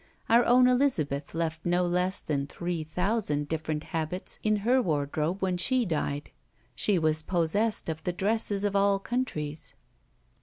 [0.29, 5.57] Our own Elizabeth left no less than three thousand different habits in her wardrobe when
[5.57, 6.31] she died.
[6.73, 9.75] She was possessed of the dresses of all countries.